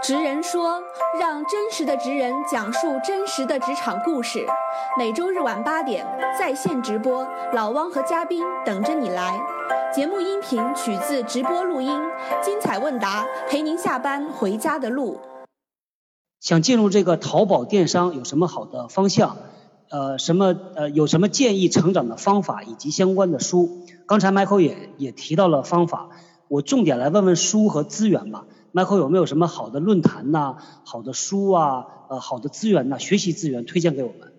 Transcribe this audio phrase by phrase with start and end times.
[0.00, 0.80] 职人说
[1.18, 4.46] ：“让真实的职人讲述真实的职场故事。”
[4.96, 6.06] 每周日晚八点
[6.38, 9.40] 在线直播，老汪和嘉宾等着你来。
[9.92, 12.00] 节目音频取自直播录音，
[12.40, 15.18] 精彩问答陪您下班回家的路。
[16.38, 19.36] 想进入这个淘宝电商有什么好的方向？
[19.90, 23.80] 呃，什么呃有什么建议成长的方法以及相关的书？
[24.06, 26.08] 刚才 Michael 也也提到了方法，
[26.46, 28.44] 我重点来问问书和资源吧。
[28.72, 34.32] Michael 有没有什么好的论坛呐、好的书啊、呃好的资源呐、学习资源推荐给我们？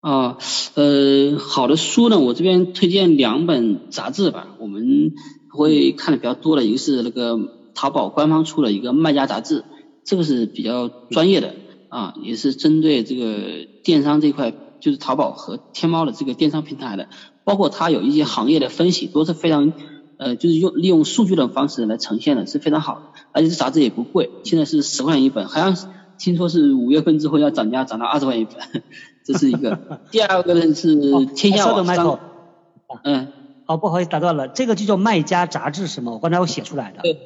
[0.00, 0.38] 啊，
[0.74, 5.12] 呃，好的书呢，我这边推荐两本杂志吧，我们
[5.48, 7.36] 会看的比较多的，一个是那个
[7.74, 9.66] 淘宝官方出的一个卖家杂志，
[10.04, 11.56] 这个是比较专业的
[11.88, 17.08] 啊，也是针对这个电商这块，就是淘宝和天猫的这个电商平台的，
[17.44, 19.74] 包括它有一些行业的分析，都是非常
[20.20, 23.02] 呃，就是用利用数据的方式来呈现的，是非常好的，
[23.32, 25.74] 而且这杂志也不贵，现在是十块钱一本，好像
[26.18, 28.82] 听说是五月份之后要涨价，涨到二十块钱一本。
[29.24, 29.78] 这是一个，
[30.12, 30.96] 第二个呢是
[31.34, 32.18] 天下网商，
[33.04, 33.28] 嗯，
[33.64, 36.12] 好，不好意思打断了，这个就叫卖家杂志是吗？
[36.12, 37.00] 我刚才我写出来的。
[37.02, 37.18] 对，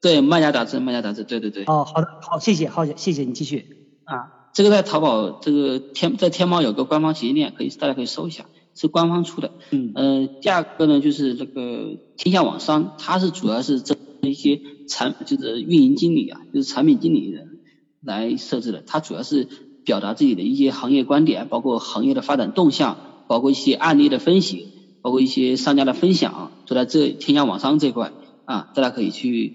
[0.00, 1.64] 对，卖家杂志，卖家杂志，对对对。
[1.64, 3.66] 哦，好的，好，谢谢，好，谢谢你继续。
[4.04, 9.52] 啊，这个在淘宝这个天在天猫有个官方旗舰店，可以大家可以搜一下，是官方出的。
[9.70, 9.92] 嗯。
[9.94, 17.58] 呃，第二个呢就是这个天下网商，它是主要是针对一些产就是运营经理啊，就是产品经理人
[18.02, 19.48] 来设置的，它主要是。
[19.82, 24.68] 表达自己的一些行业观点，包括行业的发展动向，包括一些案例的分析，
[25.00, 28.12] 包括一些商家的分享，都在这天下网商这块
[28.44, 29.54] 啊，大家可以去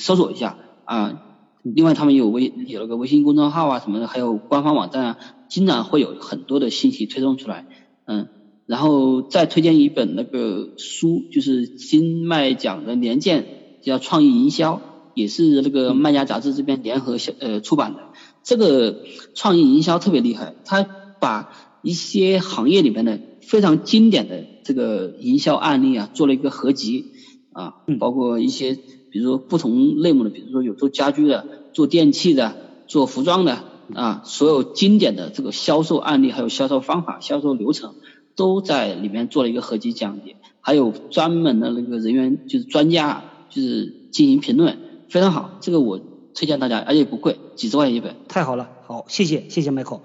[0.00, 1.22] 搜索一下啊。
[1.62, 7.66] 另外，他们有微有那个微信公众号啊什么的，还有官方网站啊，经常会有很多的信息推送出来，
[8.06, 8.28] 嗯。
[8.66, 13.46] 然后再推荐一本那个书，就是金麦奖的年鉴，
[13.82, 14.80] 叫创意营销，
[15.14, 18.00] 也是那个卖家杂志这边联合呃出版的。
[18.42, 20.82] 这个创意营销特别厉害，他
[21.20, 27.12] 把一些行业里面的非常经典的这个营销案例啊，做了一个合集
[27.52, 28.76] 啊，包括一些
[29.10, 32.56] 比如说不同类目的，比如说有做家居的、做电器的、
[32.88, 33.64] 做服装的
[33.94, 37.94] 啊，所有经典的这个销售案例，还有销售方法、销售流程，
[38.36, 46.00] 都在里面做了一个合集讲解，还有专门的那个人员就是专家就是进行评论，非常好，这个我。
[46.38, 48.14] 推荐大家，而且不贵，几十块钱一本。
[48.28, 50.02] 太好了，好，谢谢，谢谢 Michael。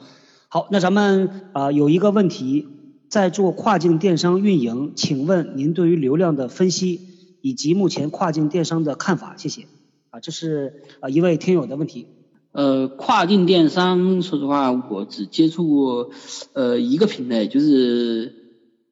[0.48, 2.70] 好，那咱们啊有一个问题，
[3.10, 7.02] 在做跨境电商运营，请问您对于流量的分析
[7.42, 9.36] 以及目前跨境电商的看法？
[9.36, 9.64] 谢谢。
[10.10, 12.08] 啊，这是啊一位听友的问题。
[12.52, 16.10] 呃，跨境电商，说实话，我只接触过
[16.54, 18.34] 呃一个品类，就是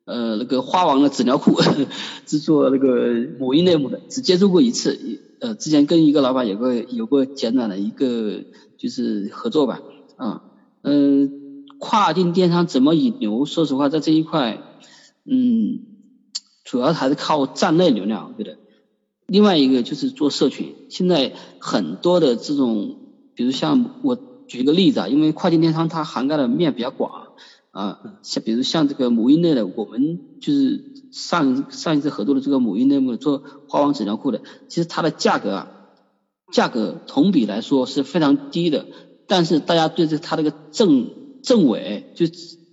[0.05, 1.59] 呃那个花王的纸尿裤，
[2.25, 4.97] 制作那个母婴类目的，只接触过一次。
[5.41, 8.43] 呃，之前跟一个老板有个有过简短的一个
[8.77, 9.81] 就是合作吧，
[10.17, 10.43] 啊，
[10.83, 13.45] 嗯，跨境电商怎么引流？
[13.45, 14.61] 说实话，在这一块，
[15.25, 15.79] 嗯，
[16.65, 18.57] 主要还是靠站内流量，对的。
[19.27, 22.97] 另外一个就是做社群，现在很多的这种，
[23.39, 24.17] 比如像我
[24.49, 27.27] 举一个例子啊，因为跨境电商它涵盖的面比较广。
[27.71, 35.71] 啊，像比如像这个母婴类的，我们就是上上一次合作的这个母婴类目做花王纸尿裤的，其实它的价格啊，
[36.51, 38.87] 价格同比来说是非常低的，
[39.25, 41.11] 但是大家对这它这个正
[41.41, 42.25] 正伪就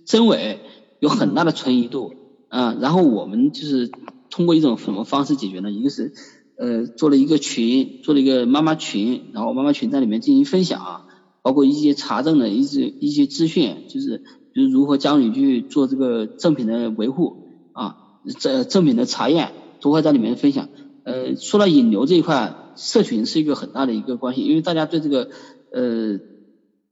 [0.05, 0.59] 真伪
[0.99, 2.11] 有很大的存疑度
[2.49, 3.89] 啊，然后我们就是
[4.29, 5.71] 通过一种什么方式解决呢？
[5.71, 6.11] 一个是
[6.57, 11.05] 呃做了一个群，做了一个妈妈群，然后妈妈群在里面进行分享啊，
[11.41, 14.23] 包括一些查证的一些一些资讯，就是。
[14.55, 17.97] 就是如何教你去做这个正品的维护啊，
[18.39, 19.51] 这正品的查验
[19.81, 20.67] 都会在里面分享。
[21.03, 25.29] 呃，说到引流这一块，社群是一个很大的一个关系，因为大家对这个
[25.71, 26.19] 呃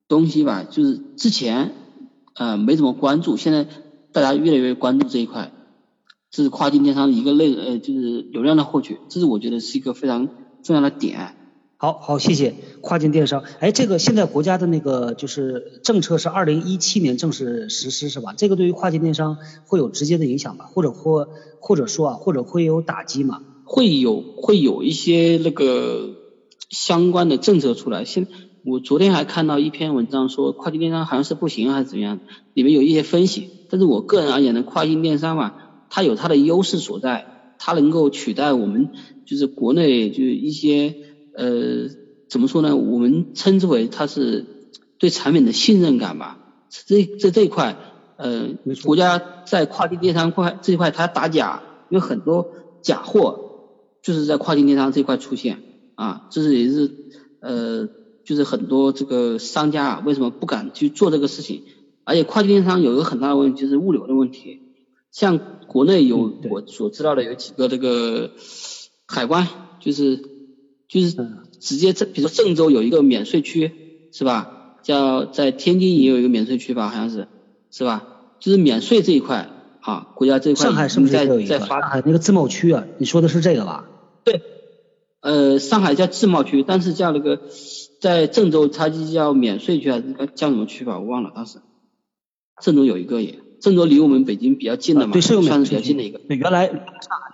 [0.08, 1.72] 东西吧，就是之前
[2.36, 3.66] 呃没怎么关注，现在
[4.12, 5.52] 大家越来越关注这一块，
[6.36, 10.28] 这是跨境电商的一个类呃就是流量的获取，这是我觉得是一个非常
[10.64, 11.34] 重要的点。
[11.78, 13.44] 好好，谢谢跨境电商。
[13.62, 18.34] 哎，这个现在国家的那个就是政策是二零一七年正式实施是吧？
[18.36, 20.66] 这个对于跨境电商会有直接的影响吧？
[20.66, 21.30] 或者或
[21.62, 23.40] 或者说啊，或者会有打击吗？
[23.64, 26.10] 会有会有一些那个
[26.70, 28.04] 相关的政策出来。
[28.04, 28.28] 现
[28.66, 32.20] 我昨天还看到一篇文章说跨境电商好像是不行还是怎么样，
[32.54, 33.52] 里面有一些分析。
[33.70, 35.56] 但是我个人而言呢，跨境电商嘛，
[35.90, 38.90] 它有它的优势所在，它能够取代我们
[39.26, 40.96] 就是国内就一些。
[41.38, 41.90] 呃，
[42.30, 42.78] 怎么说呢？
[42.78, 44.46] 我们称之为它是
[45.00, 46.40] 对产品的信任感吧。
[46.70, 47.76] 这这这一块，
[48.16, 48.52] 呃，
[48.86, 52.52] 国家在跨境电商块这一块，它打假，因为很多
[52.82, 55.62] 假货就是在跨境电商这块出现
[55.96, 56.90] 啊，这是也是
[57.42, 57.90] 呃
[58.24, 61.64] 就是很多这个商家啊，为什么不敢去做这个事情？
[62.06, 64.62] 而且跨境电商有一个很大的问题，就是物流的问题。
[65.16, 68.32] 像国内有我所知道的有几个这个
[69.08, 69.48] 海关，
[69.80, 70.18] 就是
[70.90, 71.16] 就是
[71.62, 73.72] 直接这，比如说郑州有一个免税区，
[74.12, 74.76] 是吧？
[74.84, 77.30] 叫在天津也有一个免税区吧，好像是，
[77.72, 78.06] 是吧？
[78.42, 81.26] 就是免税这一块啊，国家这一块上海是不是在？
[81.46, 83.90] 在发上海那个自贸区啊，你说的是这个吧？
[84.26, 84.42] 对，
[85.22, 87.40] 呃，上海叫自贸区，但是叫那个
[88.02, 91.00] 在郑州，它就叫免税区还是叫什么区吧？
[91.00, 91.60] 我忘了当时。
[92.62, 96.20] 郑州有一个也，郑州离我们北京比较近的嘛，对，是有算免税区是比较近的一个。
[96.28, 96.72] 对，原来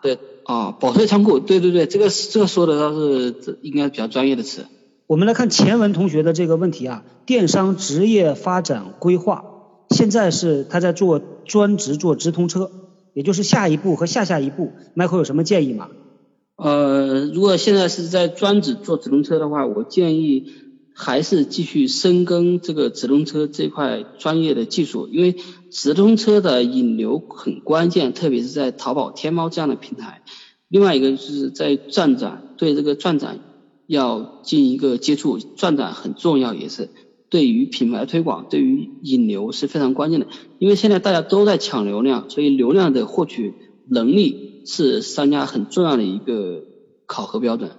[0.01, 4.65] 对啊，保税仓库，对对对，这个这个说的倒是这应该比较专业的词。
[5.07, 9.43] 我们来看前文同学的这个问题啊，电商职业发展规划，
[9.89, 12.71] 现在是他在做专职做直通车，
[13.13, 15.89] 也就是下一步和下下一步，Michael 有什么建议吗？
[16.55, 20.45] 呃，如果现在是在专职做直通车的话，我建议
[20.93, 25.35] 还是继续深耕这个直通车这块专业的技术，因为
[25.71, 30.21] 直通车的引流很关键，特别是在淘宝、天猫这样的平台。
[30.67, 33.39] 另外一个就是在转展，对这个转展
[33.87, 36.89] 要进一个接触，转展很重要，也是
[37.29, 40.27] 对于品牌推广、对于引流是非常关键的。
[40.59, 43.53] 因为现在大家都在抢流量，所以流量的获取
[43.89, 46.63] 能力是商家很重要的一个
[47.05, 47.71] 考核标准。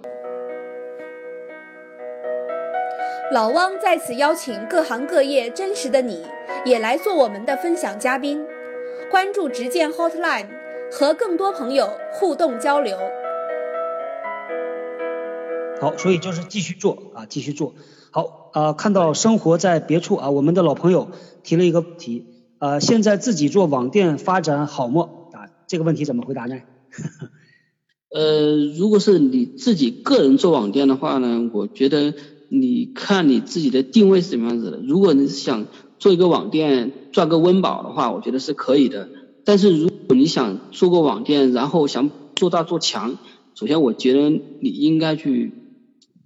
[3.33, 6.21] 老汪在此邀请各行各业真实的你，
[6.67, 8.45] 也来做我们的分享嘉宾。
[9.09, 10.45] 关注直见 Hotline，
[10.91, 12.95] 和更多朋友互动交流。
[15.81, 17.73] 好，所以就是继续做啊，继续做
[18.11, 18.73] 好啊。
[18.73, 21.09] 看到生活在别处啊，我们的老朋友
[21.41, 22.27] 提了一个问题
[22.59, 25.29] 啊，现在自己做网店发展好么？
[25.33, 26.57] 啊，这个问题怎么回答呢？
[28.13, 32.13] 呃，如果是你自己个人做网店的话呢，我觉得
[32.55, 34.79] 你看你自己的定位是什么样子的。
[34.79, 35.65] 如果你想
[35.97, 39.09] 做一个网店赚个温饱的话，我觉得是可以的。
[39.43, 43.17] 但是如果你想做个网店，然后想做大做强，
[43.55, 45.51] 首先我觉得你应该去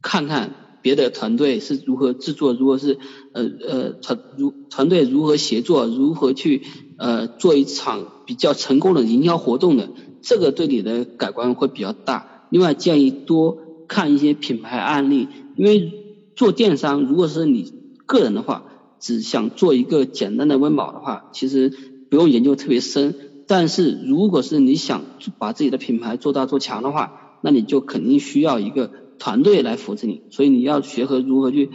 [0.02, 3.00] 看看别的团队是如何制作，如果是
[3.32, 6.64] 呃呃团如团队如何协作，如何去
[6.98, 9.92] 呃做一场比较成功的营销活动的，
[10.22, 12.48] 这个对你的改观会比较大。
[12.50, 16.04] 另外建议多看一些品牌案例，因为
[16.38, 17.74] 做电商如果是你
[18.06, 18.64] 个人的话，
[19.00, 21.74] 只想做一个简单的温饱的话，其实
[22.10, 23.16] 不用研究特别深。
[23.48, 25.04] 但是如果是你想
[25.40, 31.72] 把自己的品牌做大做强的话，那你就肯定需要一个团队来扶持你，所以你要学和如何去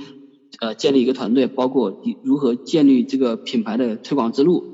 [0.60, 4.64] 呃建立一个团队，包括你如何建立这个品牌的推广之路。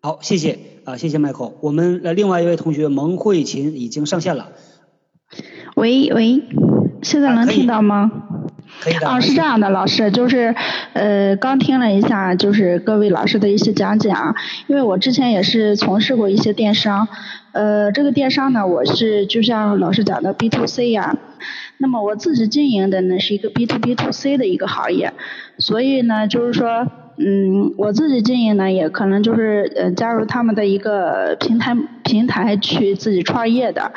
[0.00, 1.54] 好，谢谢啊，谢谢 Michael。
[1.60, 4.52] 我们呃另外一位同学蒙慧琴已经上线了，
[5.74, 6.42] 喂喂，
[7.02, 8.12] 现在能听到吗？
[8.84, 9.08] 可以的。
[9.08, 10.54] 啊，是这样的，老师，就是
[10.92, 14.34] 呃，刚听了一下，就是各位老师的一些讲解啊，
[14.66, 17.08] 因为我之前也是从事过一些电商，
[17.52, 21.16] 呃，这个电商呢，我是就像老师讲的 B to C 呀，
[21.78, 25.12] 那么我自己经营的呢是一个 B to B to C 的一个行业，
[25.58, 26.86] 所以呢，就是说，
[27.16, 33.92] 嗯，我自己经营呢，也可能就是呃加入他们的一个平台平台去自己创业的。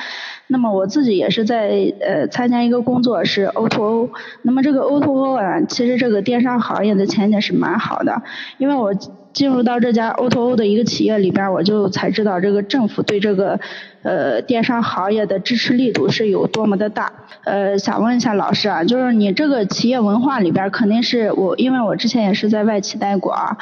[0.47, 4.09] 那么我自己也是在呃参加一个工作是 O to O，
[4.43, 8.23] 那么这个 O to O 啊，其实这个电商行业的前景是蛮好的，
[8.57, 8.93] 因为我
[9.33, 13.59] 进入到这家 O to O 的一个企业里边，我就才知道这个政府对这个
[14.03, 17.11] 呃电商行业的支持力度是有多么的大。
[17.43, 23.57] 呃，想问一下老师啊，就是你这个企业文化里边肯定是我，因为我之前也是在外企待过啊。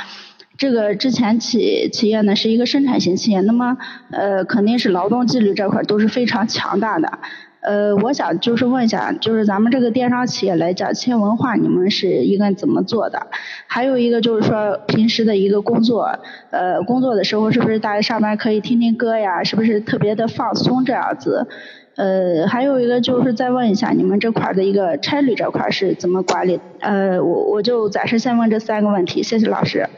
[0.57, 3.77] 这个之前企企业呢是一个生产型企业，那么
[4.12, 7.19] 呃肯定是劳动纪律这块都是非常强大的。
[7.62, 13.25] 呃，我想就是问一下，就是咱们这个电商企业来讲，企业文化你们是应该怎么做的？
[13.65, 16.19] 还有一个就是说平时的一个工作，
[16.51, 19.43] 呃，工作的时候是不是大家上班可以听听歌呀？
[19.43, 21.47] 是不是特别的放松这样子？
[21.95, 26.59] 呃，还有一个就是再问一下你们这块的一个差旅这块是怎么管理？
[26.81, 29.89] 呃，我我就暂时先问这三个问题，谢谢老师。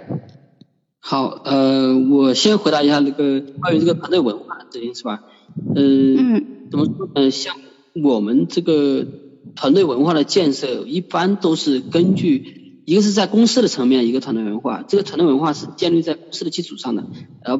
[1.09, 5.23] 好，呃，我先回答一下那个关于这个团队文化的事情，是吧？
[5.73, 7.31] 嗯，怎么说呢？
[7.31, 7.55] 像
[8.03, 9.07] 我们这个
[9.55, 17.05] 团队文化的建设，一般都是根据一个是在公司的层面一个团队文化，这个团队文化是建立在公司的基础上的，
[17.41, 17.57] 而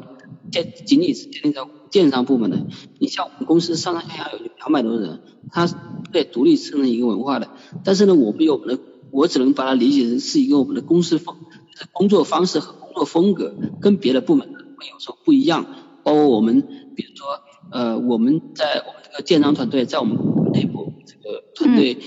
[0.52, 2.66] 建仅仅是建立在电商部门的。
[2.98, 5.74] 你像我们公司上上下下有两百多人，它是
[6.12, 7.48] 可以独立生成一个文化的。
[7.82, 11.34] 但是呢，我们有我们的，我只能把它理解成是一个我们的公司方，
[11.72, 12.76] 就是工作方式和。
[12.98, 15.66] 作风格跟别的部门会有所不一样，
[16.02, 16.62] 包括我们，
[16.96, 17.40] 比如说，
[17.70, 20.16] 呃，我们在我们这个电商团队，在我们
[20.52, 21.98] 内部这个团队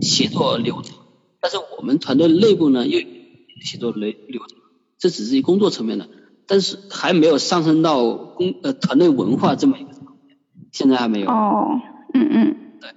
[0.00, 0.96] 协作流程
[1.40, 3.00] 但是我们团队内部呢又
[3.60, 4.58] 写作流流程，
[4.98, 6.08] 这只是一工作层面的，
[6.46, 10.38] 但是还没有上升到工呃团队文化这么一个层面，
[10.70, 11.28] 现在还没有。
[11.28, 11.80] 哦，
[12.14, 12.56] 嗯嗯。
[12.80, 12.90] 对，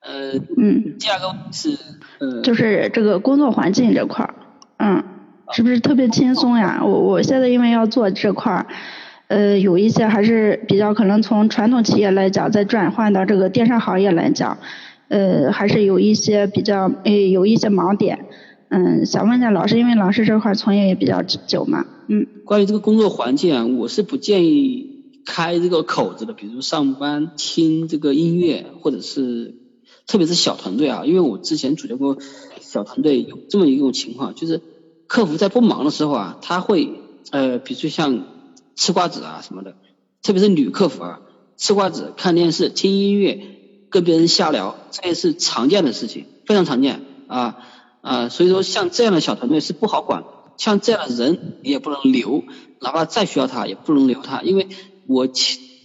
[0.00, 0.98] 呃，嗯。
[0.98, 1.78] 第二个是
[2.20, 4.34] 呃，就是这个工作环境这块儿，
[4.78, 5.04] 嗯，
[5.52, 6.80] 是不是特别轻松呀？
[6.84, 8.66] 我我现在因为要做这块儿，
[9.28, 14.58] 呃，有一些还是比较可能从传统企业来讲，再转换到这个电商行业来讲。
[15.08, 18.26] 呃，还是有一些比较，诶，有一些盲点，
[18.68, 22.26] 嗯，想问一下老师，因为老师这块从业也比较久嘛，嗯。
[22.44, 29.54] 关于这个工作环境啊，我是不建议开这个口子的，比如上班听这个音乐，或者是
[30.06, 32.18] 特别是小团队啊，因为我之前组建过
[32.60, 34.60] 小团队，有这么一种情况，就是
[35.08, 37.00] 客服在不忙的时候啊，他会
[37.32, 38.24] 呃，比如说像
[38.76, 39.74] 吃瓜子啊什么的，
[40.22, 41.20] 特别是女客服啊，
[41.56, 43.56] 吃瓜子、看电视、听音乐。
[43.90, 47.56] 跟别人瞎聊，这也是常见的事情，非常常见啊
[48.02, 50.24] 啊，所以说像这样的小团队是不好管，
[50.58, 52.44] 像这样的人你也不能留，
[52.82, 54.68] 哪怕再需要他也不能留他，因为
[55.06, 55.26] 我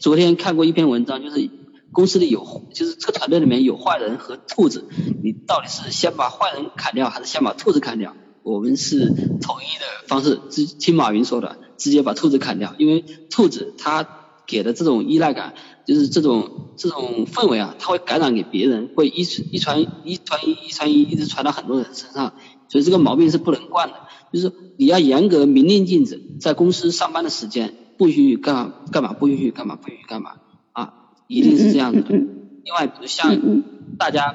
[0.01, 1.49] 昨天看过一篇文章，就是
[1.93, 4.85] 公司里有，就是这个团队里面有坏人和兔子，
[5.23, 8.13] 你到底是先把坏人砍掉，还是先把兔子砍掉？
[8.43, 14.07] 我们是统一的方式，直听马云说的，直接把兔子砍掉，因为兔子它
[14.45, 15.53] 给的这种依赖感。
[15.85, 22.35] 就是这种这种氛围啊，它会感染给别人，会一传一传一传一一传一，一直传到很多人身上，
[22.69, 23.95] 所以这个毛病是不能惯的。
[24.31, 30.35] 就是你要严格明令禁止，在公司上班的时间不允许干干嘛，不允许干嘛，不允许干嘛
[30.71, 30.93] 啊，
[31.27, 32.11] 一定是这样子的。
[32.15, 33.61] 另外，比如像
[33.99, 34.33] 大家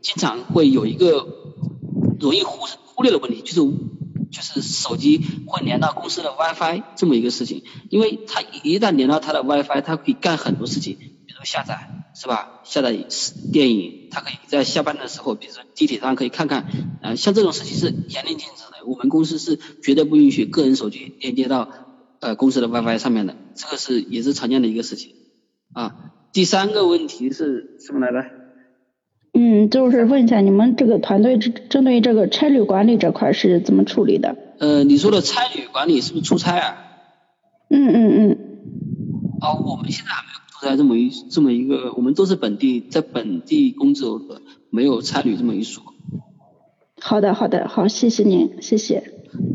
[0.00, 1.24] 经常会有一个
[2.18, 3.60] 容易忽视忽略的问题，就是。
[4.34, 12.60] 就是手机会连到公司的 WiFi 这么一个事情，因为它一旦连到它的 WiFi，它可以干很多事情，比如下载，是吧？
[12.64, 12.92] 下载
[13.52, 16.66] 电影，它可以在下班的时候，比如说地铁上可以看看，
[17.00, 18.84] 呃，像这种事情是严令禁止的。
[18.84, 21.68] 我们公司是绝对不允许个人手机连接到
[22.18, 25.14] 呃公司的 WiFi 上面的，这个是也是常见的一个事情
[25.74, 25.94] 啊。
[26.32, 28.43] 第三个问题是什么来着？
[29.36, 34.36] 嗯，就是问一下你们这个团队针针对这个差旅管理这块是怎么处理的？
[34.60, 36.76] 呃，你说的差旅管理是不是出差啊？
[37.68, 38.38] 嗯嗯嗯。
[39.40, 45.82] 哦，我们现在还没有出差这么一这么一个，我们都是本地在本地工作的，没有差旅这么一说。
[47.00, 49.02] 好的好的，好，谢谢您，谢谢。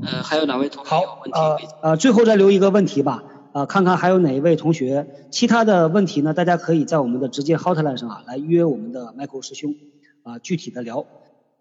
[0.03, 1.39] 呃，还有哪位同学有问题？
[1.81, 6.33] 呃呃，最后再留一个问题吧，呃，看看还有哪一位同学，其他的问题呢？
[6.33, 9.75] 大家可以在我们的直接 hotline 上啊来约我们的 Michael 师兄
[10.23, 11.05] 啊，具体的聊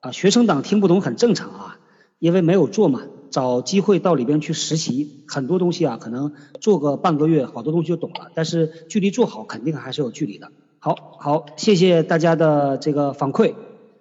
[0.00, 0.12] 啊。
[0.12, 1.78] 学生党听不懂很正常啊，
[2.18, 3.02] 因为没有做嘛。
[3.30, 8.30] 找机会到里边去实习，很多东西啊，可能做个半个月，好多东西就懂了。
[8.34, 10.50] 但是距离做好，肯定还是有距离的。
[10.78, 13.52] 好，好，谢谢大家的这个反馈。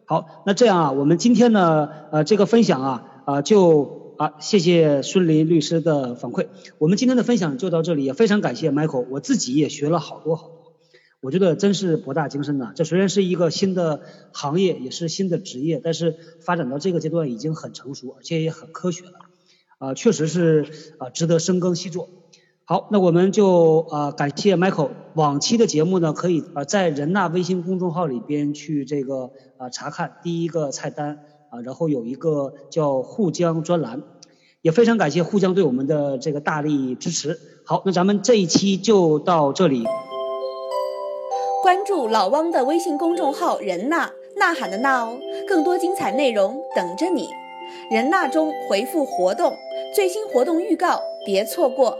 [0.05, 6.47] 好，那这样啊，我们今天呢，呃，这个分享啊，啊，就啊，谢谢孙林律师的反馈。
[6.79, 10.73] 我们今天的分享就到这里，也非常感谢 Michael，我自己也学了好多好多。
[11.21, 12.71] 我觉得真是博大精深呐！
[12.75, 19.11] 这虽然是一个新的行业，也是新的职业，但是发展到这个阶段已经很成熟，而且也很科学了。
[19.77, 20.65] 啊，确实是
[20.97, 22.09] 啊，值得深耕细作。
[22.65, 24.89] 好，那我们就啊感谢 Michael。
[25.13, 31.19] 往期的节目呢，可以啊在人纳微信公众号里边去这个啊查看第一个菜单
[31.49, 34.03] 啊，然后有一个叫沪江专栏。
[34.63, 37.39] 也非常感谢沪江对我们的这个大力支持。
[37.63, 39.85] 好，那咱们这一期就到这里。
[41.63, 47.29] 关注老汪的微信公众号“人呐呐喊”的呐哦，更多精彩内容等着你。
[47.91, 49.55] 人呐中回复“活动”，
[49.95, 51.97] 最新活动预告别错过。